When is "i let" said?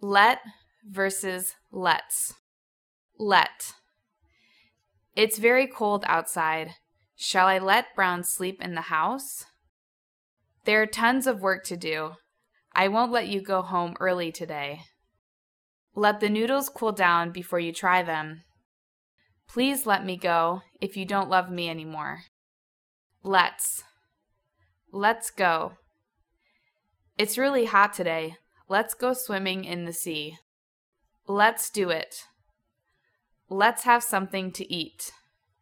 7.48-7.96